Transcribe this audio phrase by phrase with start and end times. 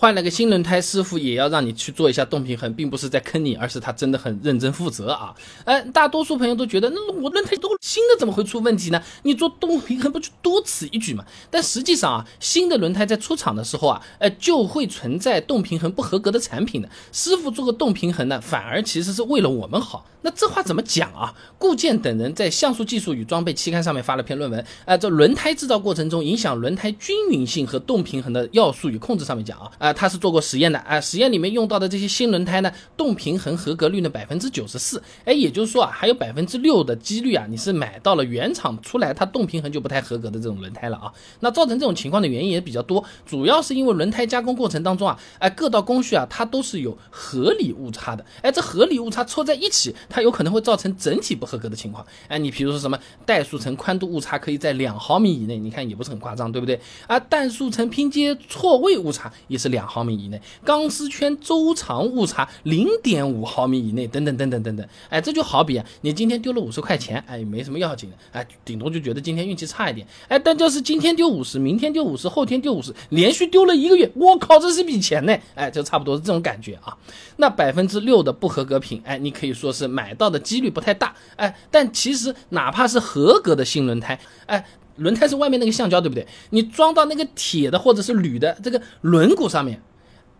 [0.00, 5.34] 换了个新轮胎，师傅也要让你去做一下动平衡，并不是在坑你，而是他真的很认真负责啊。
[5.64, 9.02] 哎，大多数朋友都觉得，那我轮胎都新的，怎么会出问题呢？
[9.24, 11.24] 你做动平衡不就多此一举吗？
[11.50, 16.88] 但实际上啊，新的轮胎在出厂的时候啊，哎，就会存在动平衡不合格的产品的。
[17.10, 20.06] 师傅做个动平衡呢，反而其实是为了我们好。
[20.20, 21.34] 那这话怎么讲啊？
[21.58, 41.12] 顾健等人在《像素技术与装备》期刊上面发了篇论文，啊，这轮胎制造过程中影响轮胎均匀性和动平衡的要素与控制上面讲啊，啊，啊他是做过实验的啊，实验里面用到的这些新轮胎呢，动平衡合格率呢百分之九十四，哎，也就是说啊，还有百分之六的几率啊，你是买到了原厂出来它动平衡就不太合格的这种轮胎了啊。
[41.40, 49.94] 那造成这种情况的原因也比较多，主要是因为轮胎加工过程当中啊，哎，各道工序啊，它都是有合理误差的，哎，这合理误差凑在一起。
[50.08, 56.80] 它有可能会造成整体不合格的情况，哎，你比如说什么怠速层宽度误差可以在两毫米以内，你看也不是很夸张，对不对？
[57.06, 76.96] 啊，怠速层拼接错位误差也是两两毫米以内，钢丝圈周长误差零点五毫米以内，等等等等等等，哎，这就好比啊，你今天丢了五十块钱，哎，没什么要紧的，哎，顶多就觉得今天运气差一点，哎，但就是今天丢五十，明天丢五十，后天丢五十，连续丢了一个月，我靠，这是笔钱呢，哎，就差不多是这种感觉啊。
[77.36, 79.88] 那百分之六的不合格品，哎，你可以说是。
[79.98, 84.16] 买到的几率不太大，哎，但其实哪怕是合格的新轮胎，
[84.46, 84.64] 哎，
[84.98, 86.26] 轮胎是外面那个橡胶，对不对？
[86.50, 89.80] 你装到那个铁的或者是铝的这个轮毂上面，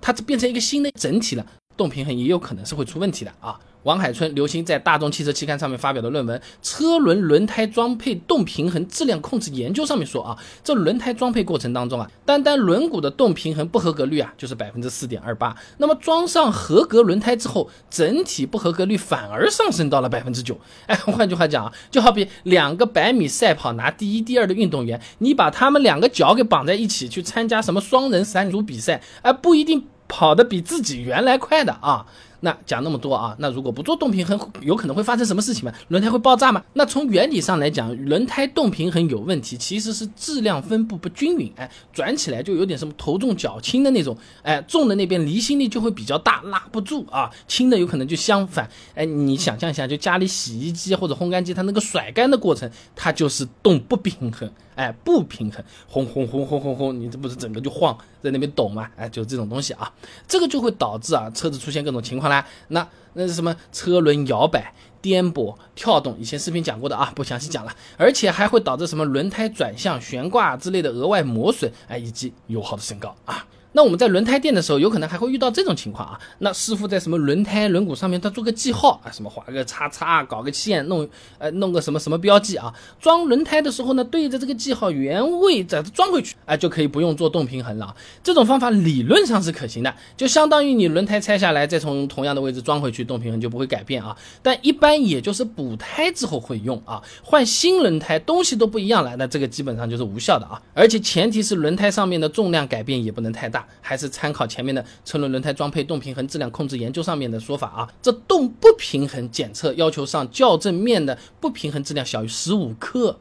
[0.00, 3.58] 它变成一个新的整体了，动平衡也有可能是会出问题的啊。
[3.84, 15.56] 王海春、刘星在大众汽车期刊上面发表的论文《车轮轮胎装配动平衡质量控制研究》上面说啊，这轮胎装配过程当中啊，单单轮毂的动平衡不合格率啊，就是百分之四点二八。
[15.78, 20.58] 那么装上合格轮胎之后，整体不合格率反而上升到了百分之九。
[20.86, 32.04] 哎，换句话讲啊，就好比两个百米赛跑拿第一、第二的运动员，你把他们两个脚给绑在一起去参加什么双人三组比赛，哎，不一定跑得比自己原来快的啊。
[32.40, 35.72] 那讲那么多啊，那如果不做动平衡，有可能会发生什么事情吗？
[35.88, 36.62] 轮胎会爆炸吗？
[36.72, 54.50] 那从原理上来讲，轮胎动平衡有问题，其实是质量分布不均匀，哎，转起来就有点什么头重脚轻的那种，哎，重的那边离心力就会比较大，拉不住啊，轻的有可能就相反，哎，你想象一下，就家里洗衣机或者烘干机，它那个甩干的过程，它就是动不平衡。
[54.76, 58.88] 哎，不平衡，轰轰轰轰轰轰，你这不是整个就晃在那边抖吗？
[58.96, 59.92] 哎，就这种东西啊，
[60.26, 62.46] 这个就会导致啊车子出现各种情况啦。
[62.68, 63.54] 那那是什么？
[63.70, 67.76] 车轮摇摆、颠簸、跳动，以前视频讲过的啊，不详细讲了。
[67.98, 73.44] 而且还会导致什么轮胎转向、悬挂之类的额外磨损，哎，以及油耗的升高啊。
[73.72, 76.20] 那我们在轮胎店的时候，有可能还会遇到这种情况啊。
[76.38, 81.08] 那师傅在什么轮胎轮毂上面，他做个记号啊，什么画个叉叉，搞个线，弄
[81.38, 82.74] 呃弄个什么什么标记啊。
[83.00, 87.94] 装轮胎的时候呢，对着这个记号原位再装回去，哎，就可以不用做动平衡了。
[88.24, 94.16] 这种方法理论上是可行的，就相当于你轮胎拆下来，再从同样的位置装回去，动平衡就不会改变啊。
[94.42, 100.60] 但一般也就是补胎之后会用啊，换新轮胎东西都不一样了，那这个基本上就是无效的啊。
[100.74, 103.59] 而且前提是轮胎上面的重量改变也不能太大。
[103.80, 113.18] 还是参考前面的车轮轮胎装配动平衡质量控制研究上面的说法啊，这动不平衡检测要求上校正面的不平衡质量小于十五克。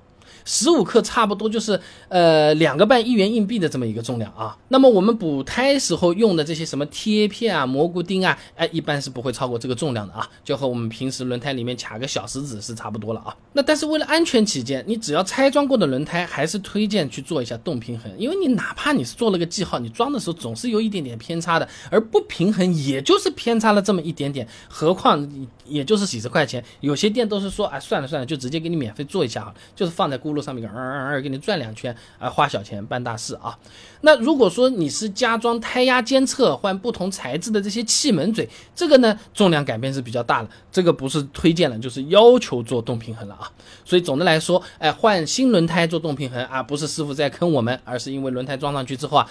[0.49, 4.57] 十五克差不多就是呃两个半一元硬币的这么一个重量啊。
[4.69, 13.35] 那么我们补胎时候用的这些什么贴片啊、蘑菇钉啊，哎，一般是不会超过这个重量的啊，就和我们平时轮胎里面卡个小石子是差不多了啊。
[13.53, 25.29] 那但是为了安全起见，你只要拆装过的轮胎，还是推荐去做一下动平衡，因为你哪怕你是做了个记号，你装的时候总是有一点点偏差的，而不平衡也就是偏差了这么一点点，何况
[25.69, 30.39] 也就是几十块钱，有些店都是说，哎，算了算了，就直接给你免费做一下啊，就是放在轱辘。
[30.39, 33.55] 上面个嗯嗯嗯，给你转两圈啊，花小钱办大事啊。
[34.01, 43.51] 那如果说你是加装胎压监测，换不同材质的这些气门嘴，这个呢重量改变是比较大的，这个不是推荐了，就是要求做动平衡了啊。
[43.83, 49.29] 所以总的来说，哎，换新轮胎做动平衡啊，不是师傅在坑我们，而是因为轮胎装上去之后啊。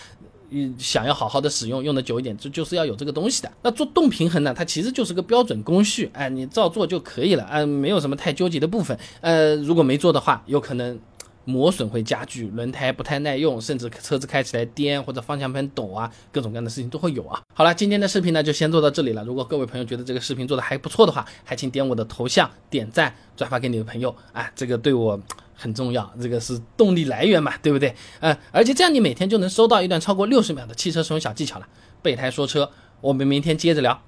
[0.50, 3.52] 你想要好好的使用，用的久一点，就就是要有这个东西的。
[3.62, 4.54] 那做动平衡呢？
[4.54, 8.98] 它其实就是个标准工序，哎，你照做就可以了，哎，没有什么太纠结的部分。
[9.20, 10.98] 呃，如果没做的话，有可能
[11.44, 17.40] 磨损会加剧，轮胎不太耐用，甚至车子开起来颠或者方向盘抖啊，各种各样的事情都会有啊。
[17.54, 19.24] 好了，今天的视频呢就先做到这里了。
[19.24, 25.20] 如果各位朋友觉得这个视频做的还不错的话，还请点我的头像点赞，转发给你的朋友，哎，这个对我。
[25.60, 27.92] 很重要，这个是动力来源嘛，对不对？
[28.20, 31.66] 嗯，而且这样你每天就能收到一段超过六十秒的汽车使用小技巧了。
[32.00, 32.70] 备胎说车，
[33.00, 34.00] 我们明天接着聊。